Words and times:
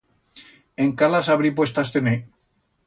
Encá 0.85 1.09
las 1.13 1.29
habrí 1.29 1.51
puestas 1.51 1.91
tener. 1.99 2.21